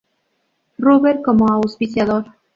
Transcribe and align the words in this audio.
Rubber 0.79 1.21
como 1.21 1.45
auspiciador. 1.45 2.25